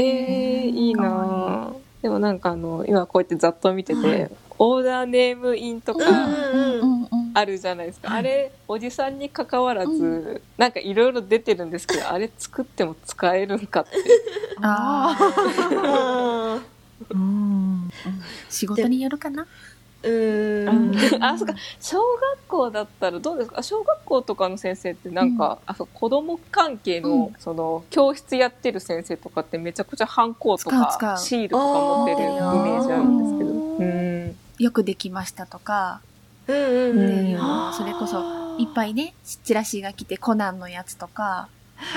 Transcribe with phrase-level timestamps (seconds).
[0.00, 7.08] えー、いいかなでもなんかあの今こうやってざっと見てて、オーダーネームインとかうんうんうんうん。
[7.34, 8.18] あるじゃないですか、はい。
[8.20, 13.90] あれおじさんに関わらず、うなんかいろいろ出てるんですけど あれ作っても使えるんかって。
[14.62, 16.60] ああ
[17.10, 17.90] うん。
[18.48, 19.42] 仕事によるかな。
[19.42, 19.46] ー
[20.02, 20.92] うん。
[21.20, 21.54] あそうか。
[21.80, 23.58] 小学校だったらどうですか？
[23.58, 31.18] あ小学校とかの先生ってなんか、あそう子供関係の,、うその教室やってる先生とかってめちゃくちゃハンコと使う使かう。
[31.18, 33.50] シールとか持ってるイメージあるんですけど。
[33.50, 34.36] あうん。
[34.58, 36.00] よくできましたとか。
[36.48, 38.20] うんうんうってうんいうのをそれこそ
[38.58, 41.48] いっぱいねチラシが来てコナンのやつとか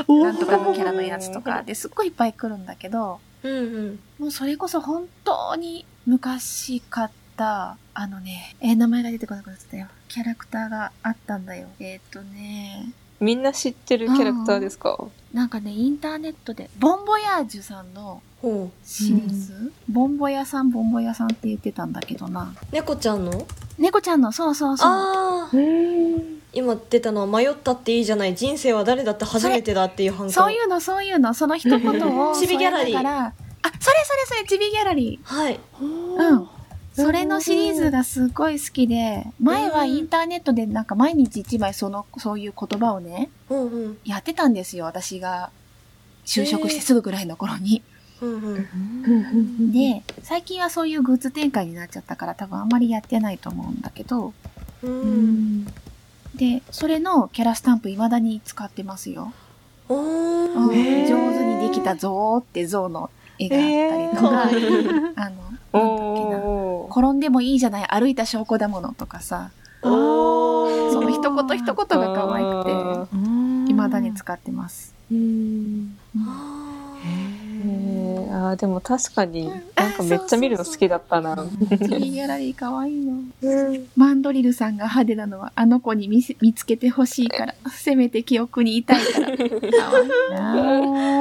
[0.08, 3.61] おなんとかのキャラのやつとかですっごいいっぱい来るんだけどうんう
[3.91, 4.00] ん。
[4.17, 9.88] もうそれこそ本当に昔買ったあのねえー名前が出てこなくなってたよ。
[10.09, 11.67] キャラクターがあったんだよ。
[11.80, 12.91] えーっとね。
[13.20, 14.97] みんな知ってるキャラクターですか、
[15.34, 22.44] なんかねインターネットでボンボヤージュさんのほシリーズ、ボンボヤさんボンボヤさんって言ってたんだけどな。
[22.44, 23.45] う猫ちゃんの？
[23.77, 24.31] 猫ちゃんの。
[24.31, 24.89] そうそうそう。
[24.89, 25.58] ああ
[26.53, 28.36] 今出たのは迷ったっていいじゃない。
[28.36, 31.33] 人生は誰だって初めてだっていう反そういうのそういうの。
[31.33, 32.97] その一言を ちびギャラリー。
[32.97, 33.33] あ
[33.64, 35.59] それそれそれちびギャラリはい。
[35.81, 36.47] ーうん
[37.00, 43.97] それのシリーズがすごい好きで前はインターネットでなんか毎日一枚そのそういう言葉をねうんうん。
[44.05, 45.52] やってたんですよ私が。
[46.25, 47.81] 就職してすぐぐらいの頃に、
[49.72, 54.33] で最近はそういうグッズ展開になっちゃったから多分あんまりやってないと思うんだけど。
[54.83, 55.66] うん。
[56.36, 59.33] でそれのキャラスタンプ未だに使ってますよ。
[59.89, 69.89] 上手にできたゾウってゾウの絵があったりとか、あの、転んでもいいじゃない、歩いた証拠だものとかさ、そ
[71.02, 72.72] の一言一言が可愛くて、
[73.16, 73.66] うん。
[73.67, 74.94] 未だに使ってます。
[75.11, 75.98] うん。
[76.17, 77.08] あへ
[77.66, 79.64] えあーでも確かにうん。
[79.76, 81.36] なんかめっちゃ見るの好きだったな。
[81.36, 83.22] ギャラリー可愛いの。
[83.95, 89.27] マンドリルさんが派手なのはあの子に見せ見つけてほしいから、せめて記憶にいたいから。
[89.38, 90.55] 可愛いな。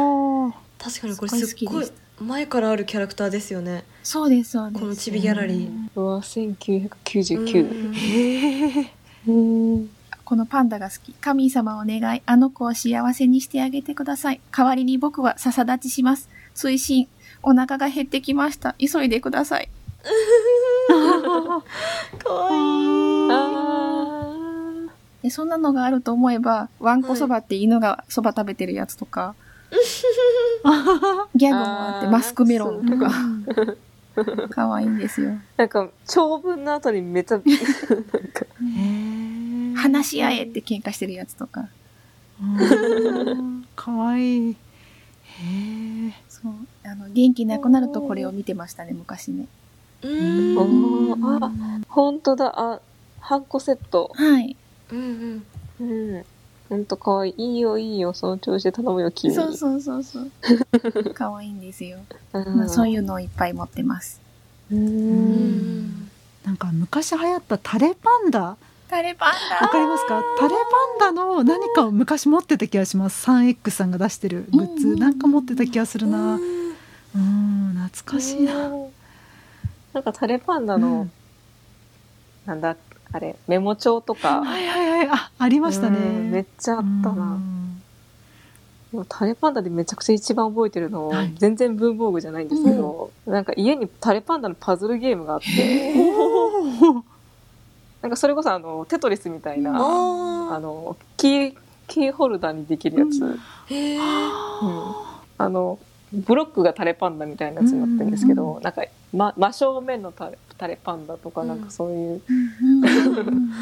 [0.00, 4.80] おー確かにこれすっごい好きでし前からあるキャラクターですよねそうです、そうです。
[4.80, 7.86] このちびギャラリーうわ、1999。
[7.86, 8.92] うんへえ
[9.26, 9.90] うん
[10.24, 11.14] このパンダが好き。
[11.14, 12.22] 神様お願い。
[12.26, 14.40] あの子を幸せにしてあげてください。
[14.50, 16.28] 代わりに僕は笹立ちします。
[16.54, 17.08] 推進。
[17.42, 18.74] お腹が減ってきました。
[18.78, 19.70] 急いでください。
[22.18, 22.50] かわ
[25.22, 29.34] いいそんなのがあると思えば、ワンコそばって犬がそば食べてるやつとか、
[31.34, 33.10] ギャグもあって、マスクメロンとか、
[34.50, 35.30] 可愛いんですよ。
[35.30, 37.52] ーなんか、長文の後にめっちゃ、なんか
[39.76, 41.68] 話し合えって喧嘩してるやつとか。
[42.40, 44.56] うんかわいいへ
[46.08, 46.52] えそう。
[46.84, 49.46] あの、元気なくなるとこれを見てましたね、昔ね。
[50.02, 51.12] うん
[51.42, 51.52] あ、
[51.88, 52.80] ほんとだ、あ、
[53.20, 54.12] ハンコセット。
[54.14, 54.56] はい。
[54.90, 55.44] うん
[55.80, 56.24] うんうん。
[56.68, 57.54] ほんとかわいい。
[57.54, 59.34] いいよ、いいよ、その調子で頼むよ、君。
[59.34, 60.30] そうそうそうそう。
[61.14, 61.98] 可愛いんですよ。
[62.32, 62.56] うん。
[62.56, 64.20] まあ、そういうのをいっぱい持ってます。
[64.70, 64.74] う。
[64.74, 65.80] うん。
[65.80, 66.10] ん
[66.44, 68.56] なんか昔流行ったタレパンダ。
[68.88, 69.28] タレパン
[69.62, 70.22] わかりますか？
[70.38, 70.54] タレ
[70.98, 73.30] パンダの何かを昔持ってた気がします。
[73.30, 76.36] 3X さんが出してるグッズ、なんか持ってた気がするな。
[76.36, 76.74] うん。
[77.14, 78.70] うん懐かしいな、
[79.92, 81.12] なんかタレパンダの、うん。
[82.46, 82.76] なんだ、
[83.12, 85.98] あれ、メモ帳とか、はいはいはいあありましたね。
[85.98, 87.24] うんめっちゃあったうな。
[87.34, 87.80] ん。
[88.92, 91.32] でもタレパンダでめちゃくちゃ一番覚えてるの、はい。
[91.36, 95.94] 全然文房具じゃないんですけど、なんか家にタレパンダのパズルゲームがあって、
[98.00, 101.54] なんかそれこそあの、テトリスみたいな、あの、キー、
[101.86, 103.38] キーホルダーにできるやつ、うん。
[103.66, 105.78] へえあの、
[106.12, 108.82] ブロックがタレパンダみたいなやつになってるんですけど、なんか、
[109.12, 112.32] ま、真正面のタレタレパンダとか、うんなんかそういう、う
[112.64, 112.88] んうんう
[113.22, 113.50] んうん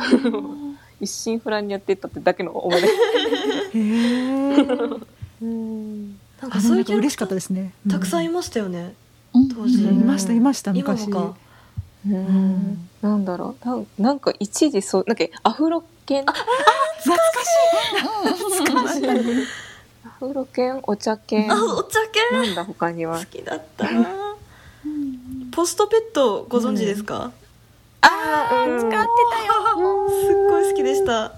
[1.00, 2.88] 一心不乱にやっていったってだけの思い出。
[6.48, 7.72] かあそういうキャたですね。
[7.88, 8.94] たくさんいまましたよね。
[9.34, 9.48] うん。
[9.48, 9.82] 当時。
[9.82, 11.36] いましたいました今昔もか。
[12.06, 12.88] うん。
[13.02, 13.66] なんだろう。
[13.66, 16.22] なんなんか一時そうなんかアフロ犬。
[16.22, 16.44] 懐か
[18.94, 19.06] しい。
[20.04, 21.50] アフロ犬お茶犬。
[21.50, 22.00] あお茶
[22.32, 22.42] 犬。
[22.46, 23.18] なんだ他には。
[23.18, 24.30] 好きだったな。
[25.52, 27.32] ポストペットご存知ですか、
[28.02, 28.06] あ
[28.50, 29.08] あ使ってたよ。
[30.08, 31.32] すっごい好きでした。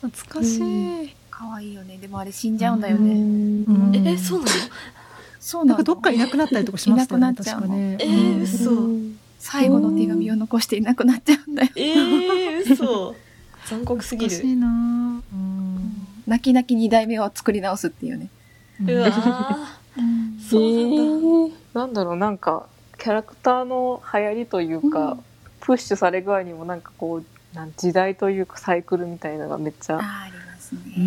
[0.00, 0.58] 懐かし
[1.04, 1.98] い、可愛いよね。
[1.98, 3.12] でもあれ死んじゃうんだよね。
[3.12, 3.92] うん。
[4.06, 4.50] えそうなの？
[5.40, 5.74] そうなの。
[5.74, 7.96] なんかどっかいなくなったりとかしましたよねいなくなっちゃうね。
[8.00, 8.70] えー、嘘。
[9.38, 11.68] 最後の手紙を残していなくなっちゃうんだよ。
[11.76, 13.14] えー、嘘。
[13.66, 14.30] 残酷すぎる。
[14.30, 14.68] 懐かしいな。
[14.68, 16.06] うん。
[16.26, 18.30] 泣き泣き二代目を作り直すっていうね。
[18.86, 19.58] うわそうなんだ。
[20.52, 21.52] えー。
[21.74, 22.66] なんだろうなんか
[22.98, 25.24] キャラクターの流行りというか、うん。
[25.60, 27.24] プッシュされ具合にもなんかこう
[27.54, 30.00] なん時代というかサイクルみたいなのがめっちゃ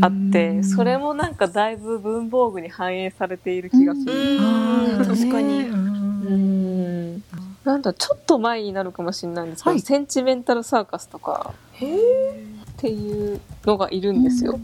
[0.01, 0.63] あってうん。
[0.63, 5.05] それもなんかだいぶ文房具に反映されている気がすうる。
[5.05, 5.59] 確かに。
[5.59, 6.25] ねうん。
[6.25, 6.35] う
[7.17, 7.23] ん。
[7.63, 9.81] なんだちょっと前になるかもしれないんですけど、はい。
[9.81, 11.97] センチメンタルサーカスとかへっ
[12.77, 14.59] ていうのがいるんですよ。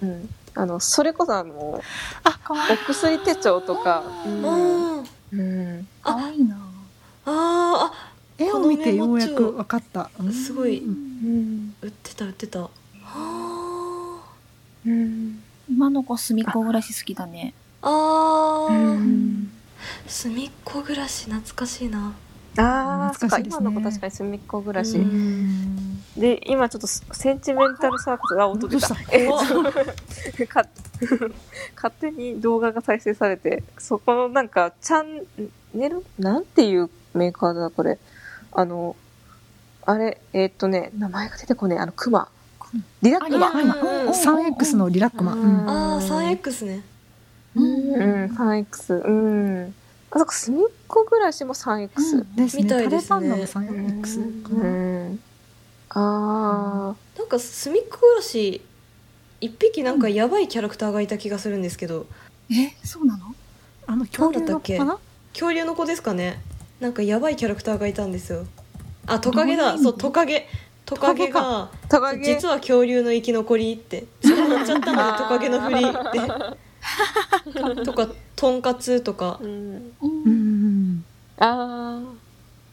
[0.00, 0.28] うん。
[0.54, 1.80] あのそれこそあの。
[2.24, 5.42] お薬手帳とか、ーあーう
[5.80, 6.58] ん、かわいいな。
[7.24, 7.92] あ
[8.38, 9.52] 絵を見てようやく。
[9.52, 10.10] 分かった。
[10.18, 10.78] ーすごい。
[10.78, 11.74] うん。
[11.82, 12.60] 売ってた売ってた。
[12.60, 12.70] は
[13.04, 14.32] あ
[14.86, 15.42] うん。
[15.70, 17.54] 今の子隅っこ暮らし好きだね。
[17.82, 19.52] あー、うん。
[20.06, 22.14] 隅っこ暮らし懐かしいな。
[22.58, 23.66] あ懐かしいですね。
[23.66, 24.96] 今の子確かに隅っこ暮らし。
[24.96, 26.02] うん。
[26.16, 28.88] で、今ちょっとセンチメンタルサーカスが音出た。
[28.88, 29.04] どうし。
[29.12, 30.66] えっとか
[31.74, 35.26] 勝手に動画が再生されて、そこのなんか、チャン
[35.74, 37.98] ネルなんていうメーカーだ、これ。
[38.52, 38.96] あの、
[39.84, 42.28] あれ、えっとね、名前が出てこねえ、あの、クマ。
[43.02, 43.48] リラックマ。
[43.48, 45.34] あリラックマうん 3X のリラックマ。
[45.34, 46.84] うんああ 3X ね
[47.54, 49.02] うん、3X。
[49.02, 49.74] うん。
[50.10, 52.24] あそこ、隅っこ暮らしも 3X。
[52.34, 52.62] ですね。
[52.62, 54.64] みたいですねタレパンダも 3X かうな。
[55.10, 55.18] ん。
[55.94, 58.62] あなんか隅っこ暮らし
[59.42, 62.06] 一匹なんかやばいキャラクターがいた気がするんですけど
[62.50, 63.34] え、そうなの？
[63.86, 64.98] あの恐竜の子かな？
[65.34, 66.40] 恐竜の子ですかね
[66.82, 68.44] なんかやばいキャラクターがいたんですよ
[69.06, 70.48] あトカゲだそうトカゲ
[70.84, 72.34] トカゲがカゲ。
[72.34, 75.92] 実は恐竜の生き残りって捕まっちゃったので トカゲのふりって
[77.84, 79.92] とかとんかつとかうん。
[80.02, 80.02] う。
[80.02, 81.04] うんん。
[81.38, 82.04] ああ。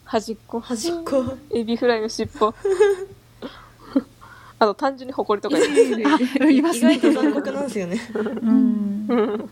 [0.04, 0.58] 端っこ。
[0.58, 2.52] 端っこエビフライの尻尾。
[4.58, 5.68] あと単純にホコリとかいる。
[6.08, 6.18] あ、
[6.50, 7.14] いますね意外。
[7.14, 8.00] と残酷なんですよね
[8.42, 9.50] うん。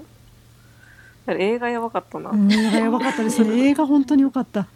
[1.32, 2.30] 映画やばかったな。
[2.30, 3.68] うん、やばかったですね。
[3.68, 4.66] 映画本当に良かった。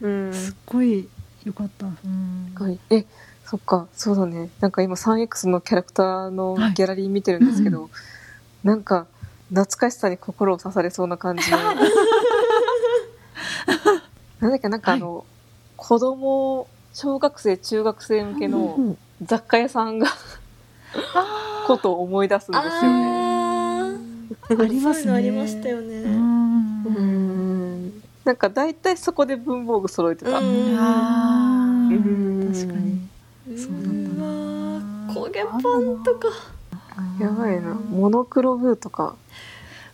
[0.00, 0.32] うん。
[0.32, 1.08] すっごい
[1.44, 1.86] 良かった。
[1.86, 2.54] うん
[2.90, 3.04] え、
[3.44, 4.50] そっか、そうだね。
[4.60, 7.90] なんか今 3X のキャラクターのはいギャラリー見てるんですけど、う
[8.64, 9.06] なんか
[9.48, 11.58] 懐かしさに心を刺されそうな感じの。
[14.40, 15.24] なんだっけ、なんかあの、
[15.76, 20.08] 子供、小学生、中学生向けのうん雑貨屋さんが
[21.14, 23.21] あ ことを思い出すんですよね。
[24.58, 25.02] ありますね。
[25.02, 28.02] そういうのありましたよねうんうん。
[28.24, 30.38] なんか大体そこで文房具揃えてた。
[30.38, 33.08] うんあーうん確かに。
[33.58, 33.84] そうなう
[34.76, 36.28] わー焦げパンとか
[37.20, 37.74] やばいな。
[37.74, 39.16] モノクロブーとか。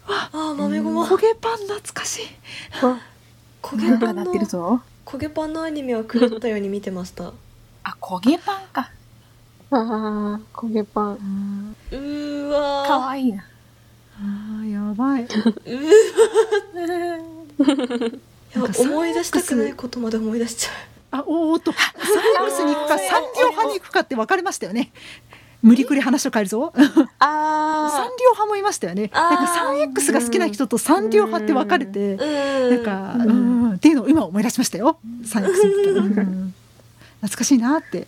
[0.06, 2.26] あー豆ごま焦げパン懐かしい。
[3.62, 4.80] 焦げパンのってるぞ。
[5.04, 7.32] 焦げパンのアニメは狂ったように見てました
[7.84, 8.90] あ、焦げパンか。
[9.70, 11.74] ああ、焦げパン。
[11.90, 13.44] うーわーかわいいな。
[14.20, 15.28] あーやばい。
[18.78, 21.92] 思い出したくないことまで思い出しちゃあ、おーっと、サン
[22.46, 24.90] リオスに行くか、サンリオ派に行くかって分かれましたよね。
[25.62, 26.72] 無理くり話を変えるぞ。
[26.74, 29.10] サンリあオ派もいましたよね。
[29.12, 34.98] なんか 3X が好きな人とサンリオ派って分かれて、なんか、うん、っていうのを今思い出しましたよ。
[35.24, 36.54] 3X の時はうん
[37.20, 38.06] 懐かしいなって。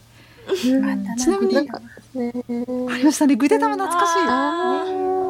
[0.48, 1.68] ーちなみにね
[2.92, 3.36] ありましたね。
[3.36, 4.10] グデタマ懐かし
[5.26, 5.29] い。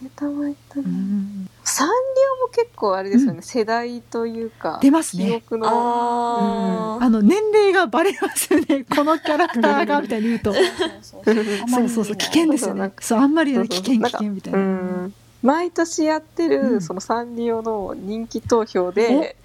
[0.00, 0.08] あうんー。
[0.08, 0.84] 出たまいたね。
[0.86, 1.92] うんサンリ
[2.40, 4.78] オも結構あれですよね、世代というか。
[4.80, 5.68] 出ますね記憶の。
[5.68, 8.84] あーあの年齢がバレますよね。
[8.90, 10.60] このキャラクターがみたいに言うと、そ
[11.84, 12.90] うそうそう危険ですよね。
[13.00, 14.62] そうあんまり危険危険みたいうな。
[14.62, 15.14] ん。
[15.42, 19.36] 毎年やってる、うんそのサンリオの人気投票で、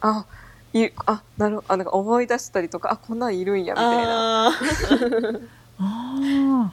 [0.00, 0.24] あ、
[0.72, 4.48] いあ、なるあ、なんか思い出したりとか、あ、こんなんいるんや、みたいな。
[4.48, 5.40] あー
[5.78, 6.72] あ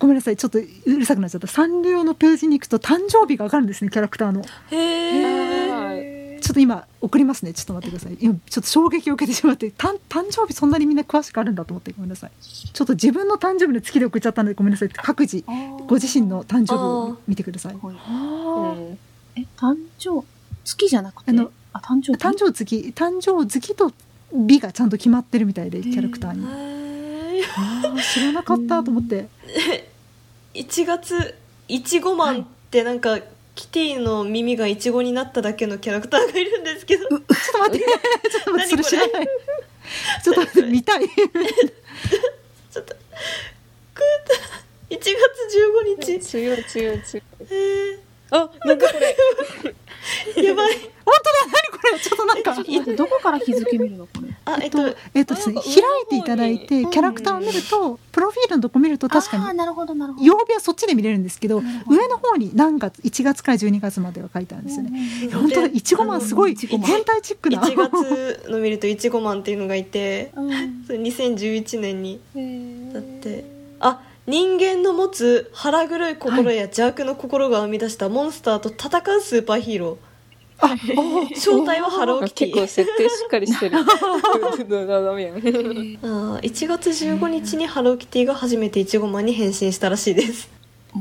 [0.00, 1.46] ごめんなさい、ちょっとうるさくなっちゃった。
[1.46, 4.42] サンリオのページに行くと誕生日がわかるんですね、キャラクターの。
[4.70, 7.52] へえちょっと今送りますね。
[7.52, 8.16] ちょっと待ってください。
[8.18, 9.98] 今ちょっと衝撃を受けてしまって、誕
[10.30, 12.30] 生日そんなにみんな詳しくあるんだと思ってごめんなさい。
[12.40, 14.88] ちょっと自分の誕生日の月で送っちゃったのでごめんなさい。
[14.88, 15.44] 各自
[15.86, 17.74] ご自身の誕生日を見てください。
[17.74, 18.98] うん
[19.36, 20.24] え、誕生
[20.64, 21.30] 月じゃなくて？
[21.30, 22.18] あのあ、誕生日？
[22.18, 23.92] 誕生月、誕生月と
[24.32, 26.46] 日がちゃんと決まってるみたいでキャラクターに。
[26.46, 29.28] へああ知らなかったと思って。
[30.54, 31.34] ー1月
[31.68, 33.18] いちごマンってなんか、
[33.54, 37.84] キティの耳がイチゴになっただけのキャラクターがいるんですけどちょっと待って、
[38.30, 39.28] ちょっと待って、それ知らない。
[40.24, 41.08] ちょっと待って、見たい。
[42.70, 42.96] ちょっと
[44.90, 45.12] 1月
[46.06, 47.24] 15日強い強い強い。
[47.50, 47.98] へ
[48.30, 49.16] あ、なんかこれ。
[50.34, 52.54] ー やばい本当だ、何これ、ちょっとなんか。
[52.54, 54.29] ちょっと待って、どこから日付見るのこれ。
[54.50, 54.78] ああえっと
[55.14, 55.56] えっと、開い
[56.08, 60.24] ていただいて、うんキャラクターを見ると、プロフィールのとこ見ると確かに、なるほどなるほど。
[60.24, 64.90] 曜日はそっちで見れるんですけど、上の方に何月、1月から12月までは書いてあるんですよね。
[65.24, 67.62] うん本当いちごマンすごい変態チックな。
[67.62, 70.84] 1月の見るといちごマンっていうのがいてうん。
[70.86, 73.44] それ2011年にへだって。
[73.80, 79.98] あ人間の持つ腹黒い心や邪悪の心が生み出したモンスターと戦うスーパーヒーロ
[80.62, 83.78] あ、ー正体はハローキティ結構設定しっかりしてる。
[83.78, 85.36] ダメやん。
[85.36, 90.48] あー1月15日にハローキティが初めていちごマンに変身したらしいです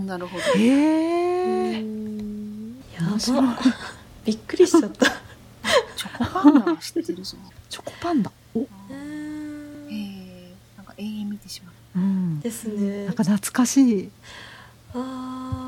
[0.05, 0.43] なるほど。
[0.59, 1.73] へえ。
[1.75, 1.81] や
[3.33, 3.57] ば
[4.25, 5.05] びっくりしちゃった
[5.95, 7.23] チョコパンダは知ってる？
[7.23, 7.37] ぞ。
[7.69, 8.31] チョコパンダ？
[8.55, 8.65] お、へ
[9.91, 10.53] え。
[10.77, 11.73] なんか永遠見てしまう。
[11.99, 12.39] うん。
[12.39, 14.09] ですねなんか懐かしい。
[14.93, 15.58] あ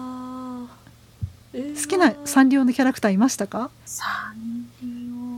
[1.53, 3.69] ー好きなサンリオのキャラクターいましたか？
[3.85, 4.05] サ
[4.35, 4.67] ン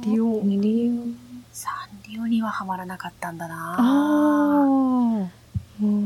[0.02, 0.42] リオ。
[0.44, 0.62] リオ。
[0.62, 1.16] リ
[1.52, 3.76] サンリオにはハマらなかったんだな。
[3.80, 5.30] あ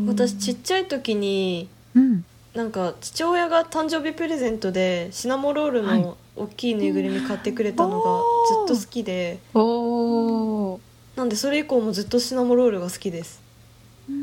[0.07, 2.25] 私ちっちゃい時にうん。
[2.53, 8.21] なんか父親が誕生日プレゼントでシナモロールはいの大きいぬいぐるみ買ってくれたのが
[8.67, 10.79] ずっと好きでおー。
[11.15, 13.41] なんでそれ以降もずっとシナモロールが好きです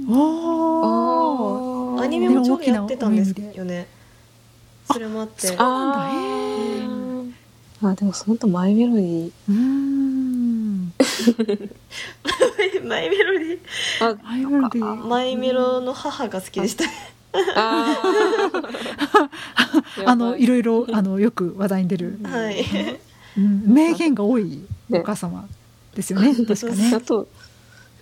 [0.09, 2.01] おお。
[2.01, 3.87] アニメもちょやってたんですよね
[4.91, 5.47] それもあって。
[5.49, 6.03] そうなんだ。
[6.07, 7.33] あへー。
[7.83, 9.33] あ、でもそのとマイメロディー。
[9.49, 10.93] うーん。
[12.89, 13.59] マイメロディ
[14.01, 14.85] あ、アイメロディー。
[14.85, 15.07] ー。
[15.07, 16.85] マイメロの母が好きでした。
[17.57, 20.05] あー。
[20.07, 20.47] あのい。
[20.47, 22.65] ろいろあのよく話題に出る、はい。
[23.37, 24.61] うん、名言が多い
[24.93, 25.49] お母様
[25.95, 26.35] ですよね。
[26.35, 27.01] 確かあね。
[27.01, 27.27] と、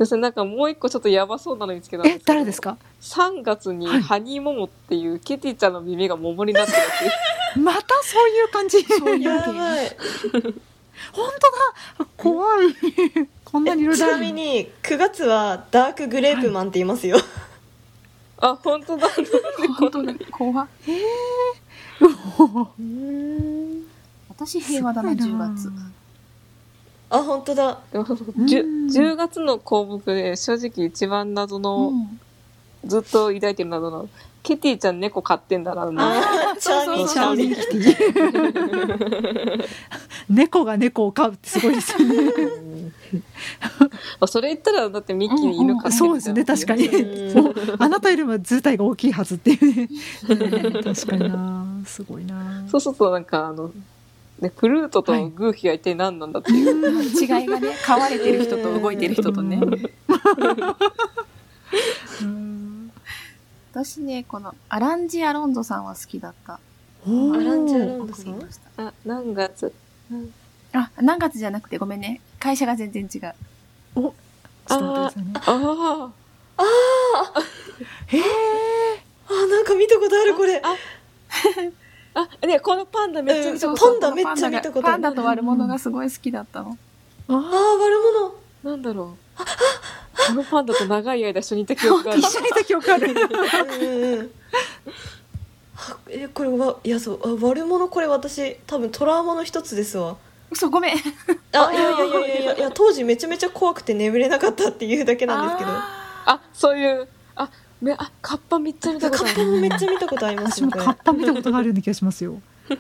[0.03, 7.13] そしてなんかもう一個ちょっとやばそうなの見つけたんですえけど誰ですか？3月にはいハニーモモっていうケティちゃんの耳が桃になってるっていう。
[7.65, 8.83] またそういう感じ。
[8.83, 9.97] そういうやばい
[11.13, 11.31] 本
[11.99, 12.11] 当だ。
[12.17, 12.75] 怖い。
[13.45, 14.17] こんなにいろいちろある。
[14.17, 17.19] なみに9月はダークグレープマンって言いますよ、
[18.39, 19.09] あ、本当だ。
[19.79, 20.15] 本当だ。
[20.31, 20.67] 怖っ
[22.79, 23.87] うん。
[24.31, 25.71] 私平和だな、10月。
[27.13, 32.21] あ本当だでも10 10月の項目で正直一番謎の、うん
[32.85, 34.09] ずっと抱いてる謎の、
[34.43, 39.69] ケティちゃん猫飼ってんだな、のあーチャーミーチャーミンキティ。
[40.29, 42.33] 猫が猫を飼うってすごいですよね。
[44.21, 46.89] あそれ言ったらだってミッキーに犬飼ってるじゃんそうですね確かに。
[47.79, 49.87] あなたよりも図体が大きいはずっていうね。
[49.87, 51.67] ね確かにな。
[51.87, 52.65] すごいな。
[52.69, 53.71] そうするとなんかあの、
[54.43, 56.75] ね、プルートとグーフィーは一体何なんだっていう。
[57.01, 59.61] 違いがね、 飼われてる人と動いてる人とね。
[62.23, 62.93] うん
[63.73, 66.59] 私ね、このアランジ・アロンゾさんは好きだった。
[67.07, 69.73] おアランジャーロンドさんあ、何月？
[70.73, 72.21] あ、何月じゃなくてごめんね。
[72.41, 73.11] 会社が全然違う。
[73.11, 74.13] ちょっ
[74.67, 75.33] と待ってくださいね。
[75.37, 76.13] あ
[76.59, 77.41] あ。
[78.09, 78.23] へえ。
[79.29, 80.77] あ なんか見たことあるこれあ
[82.15, 83.91] あ、ね、このパンダめっちゃ見たことある。
[83.91, 86.77] パンダめっちゃ見たことパンダと悪者がすごい好きだったの。
[87.29, 90.27] ああ悪者なんだろう。
[90.27, 92.37] このパンダと長い間一緒にいた記憶がある 一。
[92.37, 93.09] 緒にいた記憶ある。
[93.81, 94.31] うんうん
[95.75, 100.17] あえこれはいやそうあ悪者これ私多分トラウマの一つですわ
[100.53, 100.97] 嘘、ごめん。
[101.53, 107.49] あいやいやいやいやいやいや当時めちゃめちゃ怖くて眠れなかったっていうだけなんですけどあ、そういう、あ、
[107.83, 109.37] め、あ、カッパめっちゃ見たカことある。
[109.43, 112.41] ッパもめっちゃ見たことあります私もカッパ見たことがあるような気がしますよ。
[112.69, 112.77] カ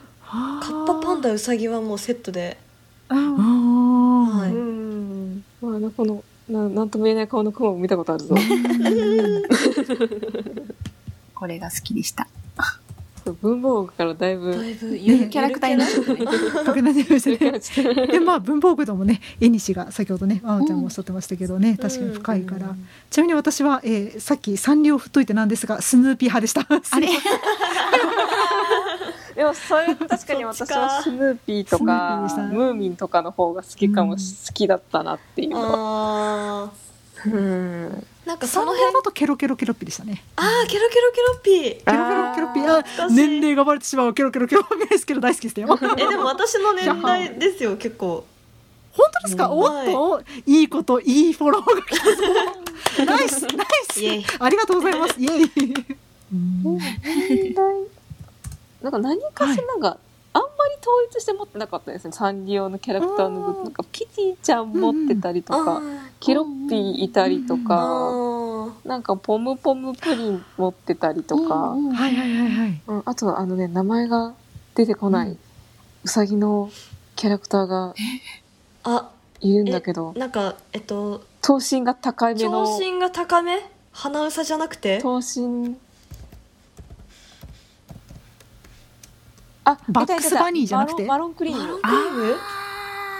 [0.60, 2.56] カッパパンダウサギはもうセットで
[3.08, 5.44] ああーはいうん。
[5.60, 8.34] まあ、あの、この、ななんとも言えない顔の雲も見たことあるぞ。
[11.34, 12.28] これが好きでした。
[13.30, 14.50] 文房具からだいぶ。
[14.56, 16.26] だいぶゆるキャラクターになっちゃったね。
[16.64, 17.38] かけなじみまし
[17.74, 18.06] たね。
[18.08, 22.74] でまあ文房具でもね絵西が先ほどねあおちゃんもおっしゃってましたけどね、確かに深いから、
[23.10, 27.08] ちなみに私は、えーさっきサンリオ振っといてなんですがスヌーピー派でしたあれ？
[29.34, 36.70] でも、それ確かに私はスヌーピーとかた、ムーミンとかの方が好きかもし、好きだったなっていうのは。
[37.26, 37.34] あうん。
[37.34, 38.92] ーなんかその辺。
[38.92, 40.22] だとケロケロケロッピでしたね。
[40.36, 41.50] あーケロケロケロッピ。
[41.50, 43.02] ーケロケロケロッピ。
[43.02, 48.24] あ年齢がバレてしまうケロケロケロッピですけど大好きでしたよ本えでも私の年代ですよ結構
[48.96, 52.22] 当ですか、うんおっといいこといいフォローが来たぞ
[53.06, 53.66] ナイスナイ
[54.22, 55.50] スありがとうございますイエイ
[56.32, 56.78] うん
[58.82, 59.96] なんか何かしらなんか、あんまり
[60.82, 62.12] 統一して持ってなかったですね。
[62.12, 63.62] サンリオのキャラクターのグッズ。
[63.62, 65.80] なんか、キティちゃん持ってたりとか、
[66.20, 72.82] キロッピーいたりとあか、ーなんかポムポムプリン持ってたりとか、うんうんはいはいはいはい。
[72.86, 73.02] うん。
[73.04, 74.34] あとはあのね、名前が
[74.74, 75.38] 出てこない、うん
[76.04, 76.70] うさぎの
[77.14, 77.94] キャラクターが、
[78.84, 79.10] あ。
[79.40, 81.24] いるんだけど、なんかえっと。
[81.40, 83.58] 頭身が高いめ長の、身が高め？
[83.90, 85.00] 鼻うさじゃなくて？
[85.00, 85.76] 頭身、
[89.64, 91.04] あ、バックスバニーじゃなくて？
[91.06, 91.80] マロンクリーマロンム。
[91.82, 92.36] クリーム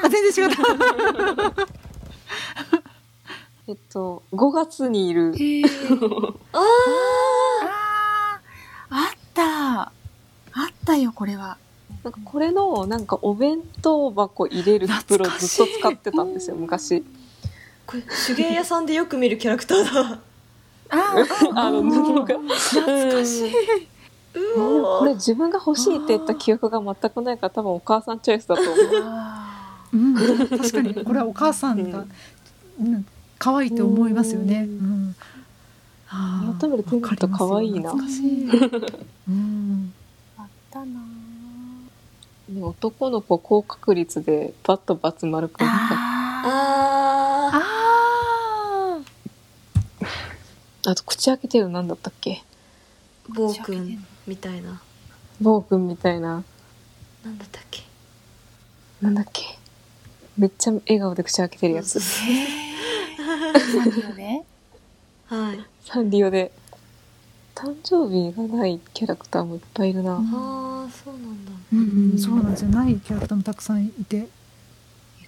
[0.05, 1.67] あ全然違った
[3.69, 5.33] えっと、5月にいる。
[6.53, 9.81] あ あーあった。
[9.83, 9.93] あっ
[10.85, 11.57] たよ、これは。
[12.03, 16.97] なんかこれの、なんかお弁当箱入れる袋ずっと使ってたんですよ、昔。
[16.97, 17.05] ー
[17.87, 20.19] これ手芸屋さんでよく見るキャラクターだ
[20.91, 21.15] あ
[21.55, 22.35] あの布が。
[22.41, 23.53] 懐かしい。
[24.35, 28.77] これ自分が欲しいって言った記憶が全くないから多分お母さんチョイスだと思う。
[29.05, 30.15] あうん
[30.49, 30.95] 確かに。
[31.05, 32.07] これはお母さんが、
[32.81, 33.07] うん、
[33.39, 34.62] 可愛いと思いますよね。
[34.62, 35.15] うん。
[36.59, 37.93] 改めて手に取ると可愛いな。
[37.93, 38.01] うん。
[39.29, 39.89] ー
[40.39, 45.95] あったなね男の子高確率でパッとバツ丸くなった。
[45.95, 45.99] あ
[47.55, 47.62] あ
[50.85, 52.43] ああと口開けてるの何だったっけ？
[53.31, 54.81] ー暴君みたいな。
[55.41, 56.45] 暴君みたいな。
[57.25, 57.83] なんだったっけ？
[59.00, 59.59] なんだっけ？
[60.38, 61.99] めっちゃ笑顔で口開けてるやつ。
[61.99, 62.02] ー
[63.19, 64.45] サンリオね。
[65.26, 65.64] はい。
[65.85, 66.52] サンリオで。
[67.55, 70.14] 誕生日がないキャラクターもいっぱいいるな。
[70.14, 70.26] うん。
[70.35, 71.50] ああそうなんだ。
[71.52, 72.12] ー、うん。
[72.12, 72.69] うん、そうなんですよ。
[72.71, 74.17] ないキャラクターもたくさんいて。
[74.17, 74.29] 笑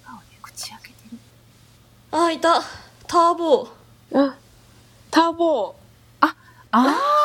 [0.03, 1.17] 顔で口開けてる。
[2.11, 2.61] あーいた。
[3.07, 3.67] ターボ
[4.13, 4.35] あ、
[5.11, 5.75] ターボ
[6.21, 6.35] あ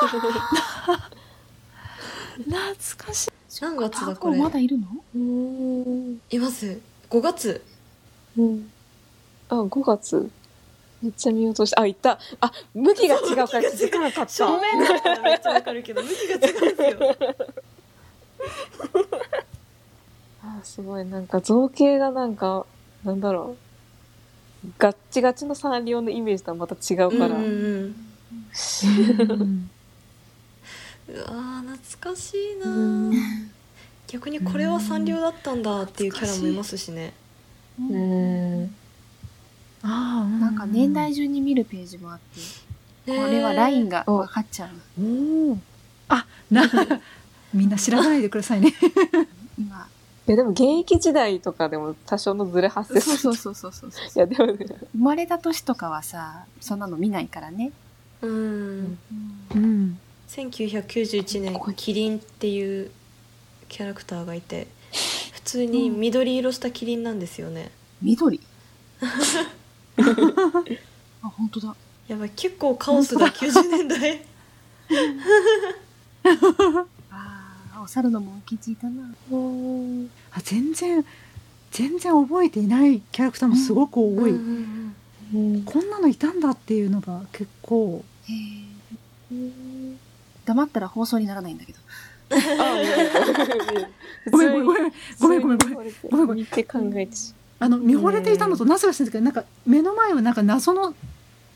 [2.37, 3.31] 懐かしい。
[3.61, 4.39] 何月あ、だこれ？
[4.39, 4.87] まだいるの？
[6.31, 6.81] います。
[7.11, 7.63] 5月。
[8.39, 8.71] うん。
[9.49, 10.31] あ、5月。
[11.03, 11.71] めっちゃ見落とし。
[11.71, 11.81] た。
[11.83, 12.19] あ、いた。
[12.41, 14.33] あ、向きが違うから気づかなかった。
[14.33, 16.39] 正面だったらめっちゃわかるけど向きが違う
[16.73, 17.17] んですよ。
[20.43, 21.05] あすごい。
[21.05, 22.67] なんか造形がなんか
[23.05, 23.57] なんだろ
[24.65, 24.69] う。
[24.79, 27.53] ガッチガチのサンリオのイメージとはまた違うから、うんうん。
[27.83, 27.95] う
[29.35, 29.71] ん
[31.11, 32.71] うんうわー懐かしいな。
[32.71, 32.75] う
[33.11, 33.12] ん。
[34.07, 37.13] 逆にこれはサンリオだったんだっていうキャラもいますしね。
[37.78, 38.75] うん。
[39.82, 42.19] ああなんか年代順に見るページもあっ
[43.06, 45.02] て、これはラインが分かっちゃう。
[45.02, 45.58] おお
[46.08, 46.63] あな
[47.54, 48.75] みんな知らないでくださいね。
[49.58, 49.89] 今。
[50.26, 53.17] いやでも現役時代とかでも多少のズレ発生する。
[53.17, 54.06] そうそうそうそうそう。
[54.06, 54.67] いやでもね。
[54.93, 57.73] 生まれた年とかはさ、そんなの見ないからね。
[58.23, 58.99] うん。
[59.54, 59.99] うん
[60.30, 62.93] 1991年キリンっていう
[63.69, 64.69] キャラクターがいて
[65.32, 67.73] 普通に緑色したキリンなんですよね。
[68.00, 68.40] 緑？
[71.23, 71.75] あ、本当だ。
[72.06, 74.25] やばい結構カオスだ90年代。
[77.10, 79.12] ああ、お猿のモン吉いたな。
[79.32, 81.04] うんあ全然
[81.73, 84.95] 全然覚えていないキャラクターもすごく多い、うん
[85.34, 88.04] うんこんなのいたんだっていうのが結構。
[88.28, 88.32] へ
[89.32, 90.10] え。
[90.45, 91.79] 黙ったら放送にならないんだけど。
[92.31, 92.35] あ
[94.31, 94.53] ごめん。
[94.53, 95.75] ごめんごめんごめんごめんごめん。
[95.75, 97.35] ごめごめんごめん見て考えてし。
[97.59, 100.95] あの見惚れていたのとなぜか知らないんですけどなんか目の前をなんか謎の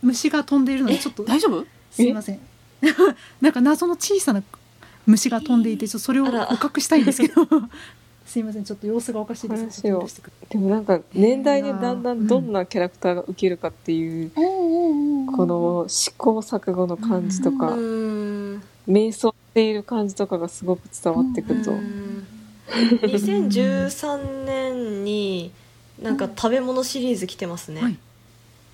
[0.02, 1.66] 虫が飛んでいるのでちょっと大丈夫？
[1.90, 2.40] すいません。
[3.40, 4.42] なんか謎の小さな
[5.06, 7.46] 虫が飛んでいてちょっとそれを捕獲したいんですけど。
[8.26, 8.64] すいません。
[8.64, 9.82] ちょっと様子がおかしいです。
[9.82, 10.08] でも
[10.70, 18.13] なんか年代でだんだんどんなキャラクターが受けるかっていう、この試行錯誤の感じとか、うん
[18.88, 22.26] 瞑想している感じとかがすごく伝わってくると、うん
[22.66, 25.52] 2013年に
[26.00, 27.98] なんか食べ物シリーズ来てますね、はい。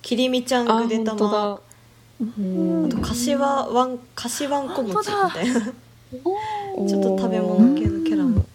[0.01, 1.59] きりみちゃんあぐでたま。
[2.19, 2.85] うん。
[2.85, 5.61] あと柏ワン柏ワンこ餅みたいな。
[5.61, 5.73] ち
[6.23, 8.45] おょっと食べ物系のキャラも。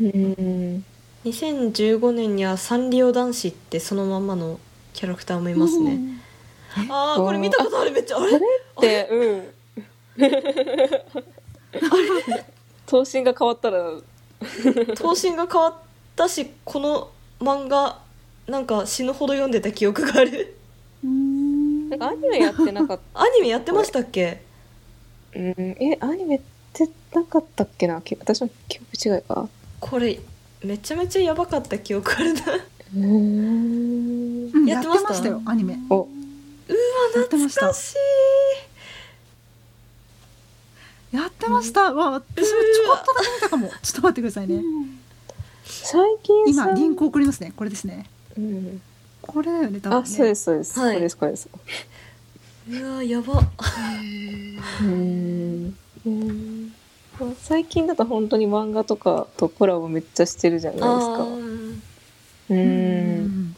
[0.00, 0.84] うん。
[1.24, 4.60] 2015年にはサンリオ男子ってそのまんまの
[4.94, 5.98] キャラクターもいますね。
[6.88, 8.18] ああこれ見たことあるめっちゃ。
[8.18, 8.40] あれ？
[8.80, 9.59] でうん
[12.86, 13.92] 頭身が変わったら。
[14.96, 15.74] 頭身が変わっ
[16.16, 18.00] たしこの漫画
[18.46, 20.56] なんか死ぬほど読んでた記憶がある。
[21.04, 21.90] うん。
[21.90, 24.42] なんかアニメやってなかっアニメやってましたっけ？
[25.32, 25.54] たうん。
[25.80, 26.40] えアニメっ
[26.72, 28.00] てなかったっけな？
[28.00, 29.48] き私の記憶違いか。
[29.78, 30.18] これ
[30.64, 32.40] めちゃめちゃやばかった記憶あるな。
[32.96, 34.50] うん。
[34.52, 35.12] うんややっました？
[35.12, 35.78] っててましたよアニメ。
[35.90, 36.08] お。
[37.14, 37.96] やってました懐かし
[41.12, 41.92] やってました。
[41.92, 43.68] わ私もちょこっとだけ見たかも。
[43.68, 44.62] ちょっと待ってくださいね。
[45.64, 46.54] 最近。
[46.54, 48.06] さ今リンク送りますねこれですね。
[48.36, 48.80] うん。
[49.22, 50.02] これだよね多分ね。
[50.04, 50.94] あそうですそうです、はい。
[50.94, 51.48] これですこれです。
[52.68, 53.42] いうわやば。
[54.82, 55.76] うん。
[56.06, 56.72] うん。
[57.18, 61.22] まあ最近だと本当に漫画とかとコラボめっちゃしてるじゃないですか。
[61.22, 61.26] う
[62.50, 62.56] うん。
[62.56, 63.56] ん。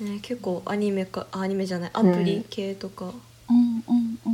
[0.00, 3.12] ね、結構アニメかあアニメじゃないアプリ系とか、うん。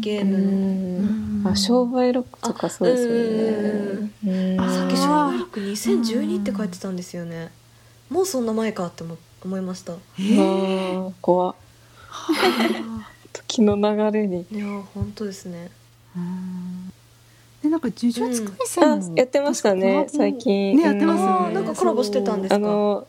[0.01, 1.51] ゲうーム。
[1.51, 4.11] あ、商売ロックとかそうですよね。
[4.27, 4.61] うん。
[4.61, 7.51] あさっき商売ロック2012って書いてたんですよね。
[8.09, 9.95] もうそんな前かって思思いました。
[9.95, 11.07] えー。
[11.07, 11.55] あー怖っ。
[13.33, 14.47] 時の流れに。
[14.51, 15.71] いやー本当ですね。
[16.17, 16.93] うん。
[17.63, 20.77] でなんか呪術廻戦やってましたね、最近。
[20.77, 21.17] ねやってま
[21.49, 22.57] すなんかコラボしてたんですか？
[22.57, 23.07] あの、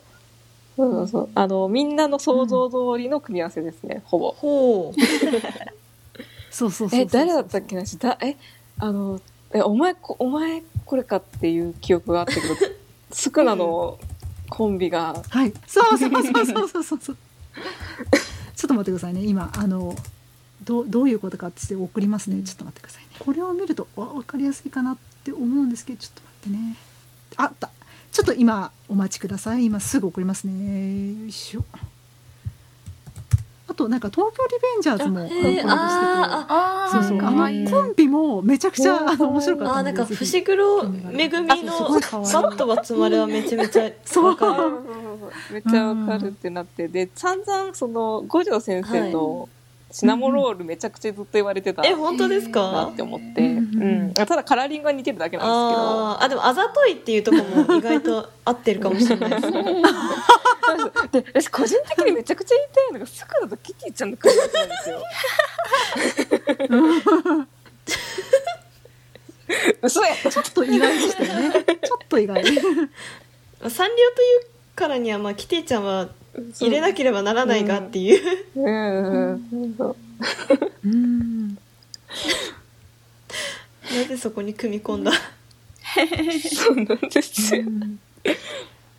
[0.75, 1.29] そうそうそう。
[1.35, 4.31] あの、みんなの想像通りの組み合わせですね、ほぼ。
[4.31, 4.99] ほう
[6.51, 8.37] そうそうそうえ、誰だったっけなだえ、
[8.77, 9.19] あの、
[9.53, 12.55] え、お前こ、お前これかっていう記憶があったけど、
[13.11, 13.97] スクナの
[14.49, 15.53] コンビが、はい。
[15.65, 17.17] そうそうそうそうそうそうそう。
[18.55, 19.23] ちょっと待ってくださいね。
[19.23, 19.95] 今あの
[20.63, 22.43] どうどういうことかって送りますね。
[22.43, 23.09] ちょっと待ってくださいね。
[23.19, 26.75] これを見るとわ分かりやすいかなって思うんですけどちょっと待ってね。
[27.37, 27.69] あった。
[28.11, 29.65] ちょっと今お待ちください。
[29.65, 31.21] 今すぐ送りますね。
[31.21, 31.65] よいしょ
[33.71, 35.63] あとなんか東京リベンジャーズもコラボしてて。
[35.63, 44.25] あああ、そうそうあのコンビもめちゃくちゃあの面白かったあーなんか伏黒めぐみのごい可愛いバットバツ丸はめちゃめちゃそう。
[44.25, 44.71] わかる
[45.51, 49.47] めっちゃわかるってなって、で、散々、その、五条先生の
[49.91, 54.13] シナモロールめちゃくちゃずっと言われてたえ本当ですなかって思って、うんうん。
[54.13, 59.51] ただカラーリングが似てるだけなんですあーあでもあざといっていうところも意外と合ってるかもしれないです
[61.11, 65.01] で、私個人的にめちゃくちゃ言いたいのが、スクラとキティちゃんの組み合わせなんですよ。
[69.81, 70.15] 嘘や。
[70.15, 71.51] ちょっと意外でしたよね。
[71.51, 72.43] ちょっと意外。
[72.45, 76.09] サンリオというからにはまあキティちゃんは
[76.59, 79.95] 入れなければならないがっていう、うんうんそう
[80.85, 81.57] うんな
[84.07, 85.11] ぜそこに組み込んだ？
[85.11, 85.17] そ
[86.73, 87.63] うなんですよ。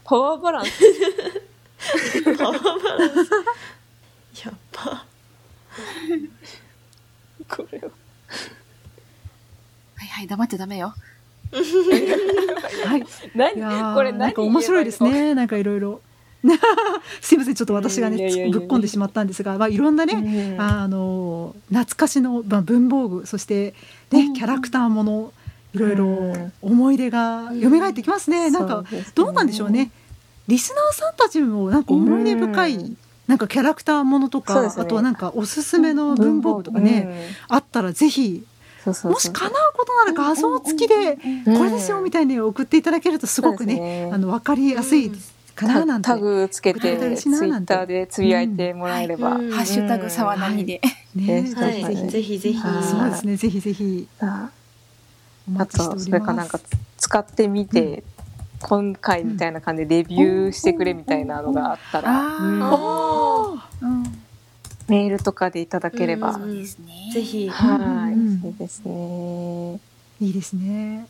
[0.05, 0.73] パワーバランス。
[2.37, 3.31] パワーバランス。
[4.45, 5.07] やっぱ。
[7.49, 7.89] これは。
[9.97, 10.95] はいはい、黙ってダメよ。
[12.85, 13.01] はい。
[13.01, 14.19] い何これ何？
[14.19, 15.35] なんか面白いですね。
[15.35, 16.03] なんかいろいろ
[17.21, 23.75] すいませんちょっと私がねぶっ込んでしまったんですが、まあ、いろんなね、ねあの懐かしの、まあ、文房具そして、
[24.11, 24.33] ねうん。
[24.35, 25.33] キャラクターもの
[25.73, 26.53] いろいろうん。
[26.61, 29.91] 思い出が蘇ってきますね、なんかどうなんでしょうね。
[30.49, 32.97] リスナーさんたちもなんか思い出深い、うん。
[33.29, 34.69] なんかキャラクターものとか、ね。
[34.77, 38.45] あとはなんかおすすめの文房具とかね、あったらぜひ
[38.85, 41.59] もし叶うことなら画像付きでうん。
[41.59, 45.13] これですよみたいに送っていただけるとすごくね,、あの分かりやすい
[45.55, 49.51] かななんて、タグつけてツイッターでつぶやいてもらえれば、うん。
[49.51, 50.81] ハッシュタグ沢何で。
[51.15, 51.85] ね、ねはい。
[51.85, 52.39] ぜひぜひ。
[52.39, 53.37] ぜひそうですね。
[53.37, 54.09] ぜひぜひ。
[54.21, 56.61] あとそれかなんか
[56.97, 58.03] 使ってみて、
[58.61, 62.63] 今回みたいな感じでレビューしてくれみたいなのがあったら、あーうん。
[62.63, 64.03] あうん。
[64.89, 66.65] メールとかでいただければ、うん。
[66.65, 67.49] ぜひ。
[67.49, 68.47] はい、うん。
[68.47, 69.81] いいですね。
[70.21, 71.07] いいですね。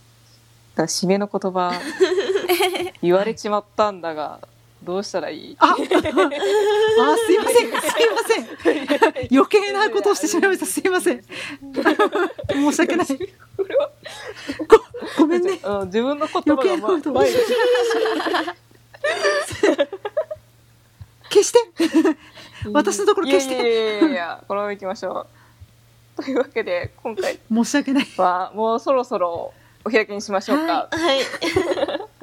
[0.75, 1.73] だから締めの言葉
[3.03, 4.41] 言われちまったんだが
[4.83, 5.57] どうしたらいい？
[5.61, 7.81] ああすいませんすいま
[8.27, 8.47] せん。
[9.31, 10.67] 余計なことをしてしまいました。
[10.67, 11.23] すいません。
[12.51, 13.07] 申し訳ない。
[13.07, 13.15] こ
[13.69, 13.91] れは
[14.67, 15.61] ごごめんね。
[15.63, 17.37] うん自分の言葉がま前に
[21.31, 21.59] 消して。
[22.73, 23.55] 私のところ消して。
[23.55, 25.29] いやいやいやいやこのまま行きましょ
[26.19, 26.23] う。
[26.25, 28.07] というわけで今回申し訳ない。
[28.17, 30.89] はもうそろそろお開きにしましょうか。
[30.91, 30.99] はい。
[30.99, 31.19] はい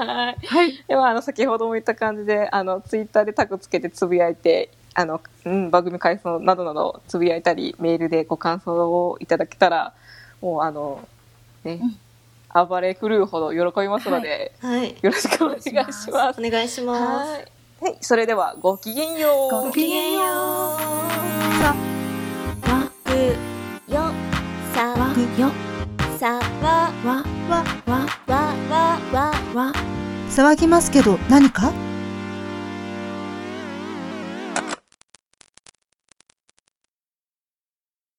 [0.06, 0.36] は
[0.66, 0.84] い。
[0.88, 9.94] ではあの先ほども言った感じであのツイッターでタグつけてつぶやいてあの、うん、番組感想などなどつぶやいたりメールでご感想をいただけたら
[10.42, 11.08] もうあの
[11.64, 11.82] ね、
[12.54, 14.96] 暴れ狂うほど喜びますので、はい。
[15.02, 16.10] よろしくお願いします。
[16.10, 17.32] お願いします。
[17.32, 17.46] はい、
[17.82, 19.52] はい、それではごきげんよう。
[19.66, 20.24] ごきげんよう。
[20.24, 21.76] わ
[23.04, 23.12] く
[23.92, 24.02] よ
[24.74, 25.69] さわよ
[26.20, 27.64] さわわわ。
[27.88, 29.74] わわわわ。
[30.30, 31.72] 騒ぎますけど何か？